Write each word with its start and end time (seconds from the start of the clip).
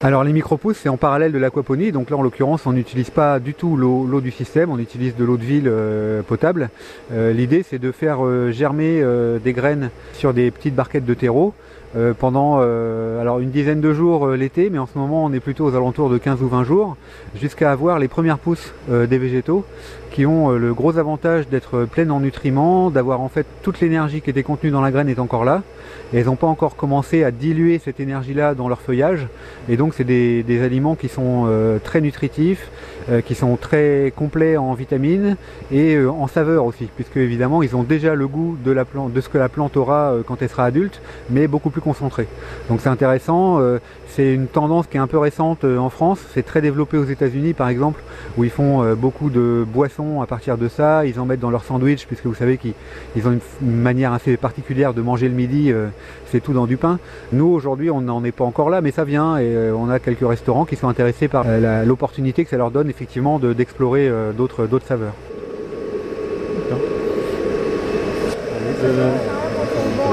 Alors 0.00 0.22
les 0.22 0.32
micro-pousses 0.32 0.76
c'est 0.76 0.88
en 0.88 0.96
parallèle 0.96 1.32
de 1.32 1.38
l'aquaponie, 1.38 1.90
donc 1.90 2.10
là 2.10 2.16
en 2.16 2.22
l'occurrence 2.22 2.66
on 2.66 2.72
n'utilise 2.72 3.10
pas 3.10 3.40
du 3.40 3.52
tout 3.52 3.76
l'eau 3.76 4.20
du 4.20 4.30
système, 4.30 4.70
on 4.70 4.78
utilise 4.78 5.16
de 5.16 5.24
l'eau 5.24 5.36
de 5.36 5.42
ville 5.42 5.66
euh, 5.66 6.22
potable. 6.22 6.70
Euh, 7.12 7.32
l'idée 7.32 7.64
c'est 7.64 7.80
de 7.80 7.90
faire 7.90 8.24
euh, 8.24 8.52
germer 8.52 9.04
des 9.42 9.52
graines 9.52 9.90
sur 10.12 10.34
des 10.34 10.52
petites 10.52 10.76
barquettes 10.76 11.04
de 11.04 11.14
terreau 11.14 11.52
pendant 12.20 12.60
une 12.60 13.50
dizaine 13.50 13.80
de 13.80 13.92
jours 13.92 14.28
l'été, 14.28 14.70
mais 14.70 14.78
en 14.78 14.86
ce 14.86 14.96
moment 14.96 15.24
on 15.24 15.32
est 15.32 15.40
plutôt 15.40 15.64
aux 15.64 15.74
alentours 15.74 16.10
de 16.10 16.18
15 16.18 16.42
ou 16.42 16.48
20 16.48 16.62
jours, 16.62 16.96
jusqu'à 17.34 17.72
avoir 17.72 17.98
les 17.98 18.08
premières 18.08 18.38
pousses 18.38 18.74
des 18.88 19.18
végétaux 19.18 19.64
ont 20.26 20.50
le 20.50 20.74
gros 20.74 20.98
avantage 20.98 21.48
d'être 21.48 21.84
pleines 21.84 22.10
en 22.10 22.20
nutriments, 22.20 22.90
d'avoir 22.90 23.20
en 23.20 23.28
fait 23.28 23.46
toute 23.62 23.80
l'énergie 23.80 24.20
qui 24.20 24.30
était 24.30 24.42
contenue 24.42 24.70
dans 24.70 24.80
la 24.80 24.90
graine 24.90 25.08
est 25.08 25.18
encore 25.18 25.44
là, 25.44 25.62
elles 26.14 26.24
n'ont 26.24 26.36
pas 26.36 26.46
encore 26.46 26.76
commencé 26.76 27.22
à 27.22 27.30
diluer 27.30 27.78
cette 27.78 28.00
énergie 28.00 28.34
là 28.34 28.54
dans 28.54 28.68
leur 28.68 28.80
feuillage, 28.80 29.26
et 29.68 29.76
donc 29.76 29.94
c'est 29.94 30.04
des, 30.04 30.62
aliments 30.62 30.94
qui 30.94 31.08
sont 31.08 31.44
euh, 31.46 31.78
très 31.78 32.00
nutritifs, 32.00 32.70
euh, 33.10 33.20
qui 33.20 33.34
sont 33.34 33.56
très 33.56 34.12
complets 34.16 34.56
en 34.56 34.74
vitamines 34.74 35.36
et 35.70 35.94
euh, 35.94 36.10
en 36.10 36.26
saveur 36.26 36.64
aussi, 36.64 36.88
puisque 36.96 37.16
évidemment 37.16 37.62
ils 37.62 37.76
ont 37.76 37.82
déjà 37.82 38.14
le 38.14 38.26
goût 38.26 38.56
de, 38.64 38.72
la 38.72 38.84
plante, 38.84 39.12
de 39.12 39.20
ce 39.20 39.28
que 39.28 39.38
la 39.38 39.48
plante 39.48 39.76
aura 39.76 40.14
quand 40.26 40.42
elle 40.42 40.48
sera 40.48 40.64
adulte, 40.64 41.00
mais 41.30 41.46
beaucoup 41.46 41.70
plus 41.70 41.80
concentré. 41.80 42.26
Donc 42.68 42.80
c'est 42.80 42.88
intéressant, 42.88 43.60
c'est 44.08 44.32
une 44.32 44.46
tendance 44.46 44.86
qui 44.86 44.96
est 44.96 45.00
un 45.00 45.06
peu 45.06 45.18
récente 45.18 45.64
en 45.64 45.90
France, 45.90 46.20
c'est 46.34 46.44
très 46.44 46.60
développé 46.60 46.96
aux 46.96 47.04
États-Unis 47.04 47.52
par 47.52 47.68
exemple, 47.68 48.02
où 48.36 48.44
ils 48.44 48.50
font 48.50 48.94
beaucoup 48.94 49.30
de 49.30 49.64
boissons 49.66 50.07
à 50.22 50.26
partir 50.26 50.58
de 50.58 50.68
ça, 50.68 51.04
ils 51.04 51.20
en 51.20 51.24
mettent 51.24 51.40
dans 51.40 51.50
leur 51.50 51.64
sandwich, 51.64 52.06
puisque 52.06 52.26
vous 52.26 52.34
savez 52.34 52.58
qu'ils 52.58 52.74
ont 53.26 53.32
une, 53.32 53.70
manière 53.80 54.12
assez 54.12 54.36
particulière 54.36 54.94
de 54.94 55.02
manger 55.02 55.28
le 55.28 55.34
midi, 55.34 55.72
c'est 56.30 56.40
tout 56.40 56.52
dans 56.52 56.66
du 56.66 56.76
pain. 56.76 56.98
Nous 57.32 57.46
aujourd'hui 57.46 57.90
on 57.90 58.00
n'en 58.00 58.24
est 58.24 58.32
pas 58.32 58.44
encore 58.44 58.70
là, 58.70 58.80
mais 58.80 58.90
ça 58.90 59.04
vient 59.04 59.38
et 59.38 59.70
on 59.70 59.88
a 59.88 59.98
quelques 59.98 60.26
restaurants 60.26 60.64
qui 60.64 60.76
sont 60.76 60.88
intéressés 60.88 61.28
par 61.28 61.44
euh, 61.46 61.84
l'opportunité 61.84 62.44
que 62.44 62.50
ça 62.50 62.56
leur 62.56 62.70
donne 62.70 62.90
effectivement 62.90 63.38
d'explorer 63.38 64.08
euh, 64.08 64.32
d'autres 64.32 64.66
saveurs. 64.86 65.14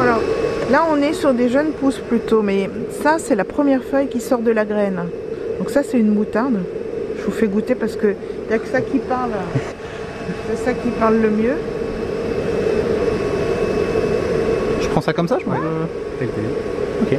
alors, 0.00 0.20
là 0.70 0.86
on 0.90 0.96
est 0.96 1.12
sur 1.12 1.34
des 1.34 1.48
jeunes 1.48 1.72
pousses 1.72 1.98
plutôt, 1.98 2.42
mais 2.42 2.70
ça 3.02 3.18
c'est 3.18 3.34
la 3.34 3.44
première 3.44 3.82
feuille 3.82 4.08
qui 4.08 4.20
sort 4.20 4.40
de 4.40 4.50
la 4.50 4.64
graine. 4.64 5.00
Donc 5.58 5.70
ça 5.70 5.82
c'est 5.82 5.98
une 5.98 6.14
moutarde. 6.14 6.60
Je 7.18 7.24
vous 7.24 7.32
fais 7.32 7.46
goûter 7.46 7.74
parce 7.74 7.96
que 7.96 8.08
n'y 8.48 8.54
a 8.54 8.58
que 8.58 8.68
ça 8.68 8.80
qui 8.80 8.98
parle. 8.98 9.30
C'est 10.48 10.64
ça 10.64 10.72
qui 10.72 10.88
parle 10.90 11.16
le 11.16 11.30
mieux. 11.30 11.56
Je 14.80 14.88
prends 14.88 15.00
ça 15.00 15.12
comme 15.12 15.28
ça, 15.28 15.38
je 15.38 15.46
ouais. 15.50 15.56
Ok. 17.02 17.18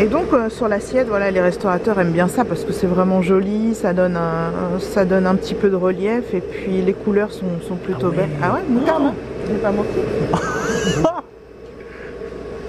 Et 0.00 0.06
donc 0.06 0.32
euh, 0.32 0.48
sur 0.50 0.66
l'assiette, 0.66 1.06
voilà, 1.06 1.30
les 1.30 1.40
restaurateurs 1.40 2.00
aiment 2.00 2.10
bien 2.10 2.26
ça 2.26 2.44
parce 2.44 2.64
que 2.64 2.72
c'est 2.72 2.88
vraiment 2.88 3.22
joli, 3.22 3.76
ça 3.76 3.92
donne, 3.92 4.16
un, 4.16 4.80
ça 4.80 5.04
donne 5.04 5.24
un 5.24 5.36
petit 5.36 5.54
peu 5.54 5.70
de 5.70 5.76
relief 5.76 6.34
et 6.34 6.40
puis 6.40 6.82
les 6.82 6.94
couleurs 6.94 7.30
sont, 7.30 7.46
plutôt 7.76 8.08
ah 8.12 8.16
belles. 8.16 8.30
Ah 8.42 8.54
ouais, 8.54 8.60
moutarde, 8.68 9.04
hein 9.04 9.14
j'ai 9.48 9.54
pas 9.54 9.70
manqué. 9.70 10.00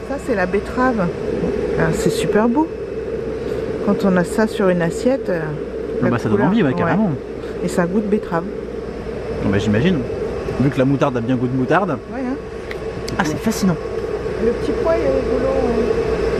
ça 0.09 0.17
c'est 0.23 0.35
la 0.35 0.45
betterave. 0.45 1.07
Ah, 1.79 1.91
c'est 1.93 2.11
super 2.11 2.47
beau. 2.47 2.67
Quand 3.87 4.05
on 4.05 4.17
a 4.17 4.23
ça 4.23 4.45
sur 4.45 4.69
une 4.69 4.83
assiette, 4.83 5.29
euh, 5.29 5.41
ah 6.03 6.09
bah, 6.09 6.19
ça 6.19 6.29
donne 6.29 6.43
envie, 6.43 6.63
carrément. 6.75 7.09
Et 7.63 7.67
ça 7.67 7.87
goûte 7.87 8.07
betterave. 8.07 8.43
Bah, 9.43 9.57
J'imagine. 9.57 9.99
Vu 10.59 10.69
que 10.69 10.77
la 10.77 10.85
moutarde 10.85 11.17
a 11.17 11.21
bien 11.21 11.35
goût 11.35 11.47
de 11.47 11.57
moutarde. 11.57 11.89
Ouais, 11.89 12.19
hein. 12.19 12.35
Ah 13.17 13.23
c'est 13.25 13.37
fascinant. 13.37 13.75
Le 14.43 14.51
petit 14.51 14.71
pois 14.83 14.93
est 14.93 15.07
rigolo. 15.07 15.53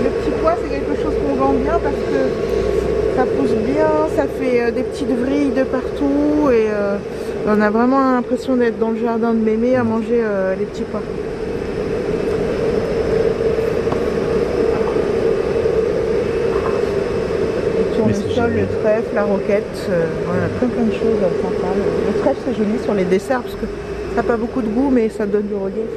Le 0.04 0.10
petit 0.10 0.32
pois, 0.42 0.56
c'est 0.62 0.70
quelque 0.70 1.02
chose 1.02 1.14
qu'on 1.26 1.36
vend 1.36 1.54
bien 1.54 1.80
parce 1.82 1.96
que 1.96 3.16
ça 3.16 3.24
pousse 3.24 3.52
bien, 3.66 3.88
ça 4.16 4.24
fait 4.28 4.62
euh, 4.62 4.72
des 4.72 4.84
petites 4.84 5.10
vrilles 5.10 5.52
de 5.52 5.64
partout 5.64 6.50
et 6.52 6.68
euh, 6.70 6.98
on 7.48 7.62
a 7.62 7.70
vraiment 7.70 8.00
l'impression 8.12 8.58
d'être 8.58 8.78
dans 8.78 8.92
le 8.92 9.00
jardin 9.00 9.34
de 9.34 9.40
mémé 9.40 9.76
à 9.78 9.84
manger 9.84 10.22
euh, 10.22 10.56
les 10.56 10.66
petits 10.66 10.84
pois. 10.84 11.02
Le 18.08 18.14
le 18.44 18.68
trèfle, 18.82 19.16
la 19.16 19.24
roquette, 19.24 19.90
voilà, 20.26 20.48
plein 20.60 20.68
plein 20.68 20.84
de 20.84 20.92
choses 20.92 21.20
sympas. 21.42 21.74
Le 22.08 22.20
trèfle 22.20 22.40
c'est 22.46 22.58
joli 22.58 22.78
sur 22.84 22.94
les 22.94 23.06
desserts 23.06 23.42
parce 23.42 23.56
que 23.56 23.66
ça 24.10 24.16
n'a 24.18 24.24
pas 24.24 24.38
beaucoup 24.38 24.62
de 24.62 24.68
goût 24.68 24.90
mais 24.92 25.10
ça 25.10 25.26
donne 25.26 25.48
du 25.48 25.56
relief. 25.56 25.90